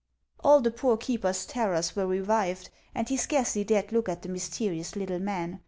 All 0.43 0.61
the 0.61 0.71
poor 0.71 0.97
keeper's 0.97 1.45
terrors 1.45 1.95
were 1.95 2.07
revived, 2.07 2.71
and 2.95 3.07
lie 3.11 3.15
scarcely 3.17 3.63
dared 3.63 3.91
look 3.91 4.09
at 4.09 4.23
the 4.23 4.29
mysterious 4.29 4.95
little 4.95 5.19
man. 5.19 5.59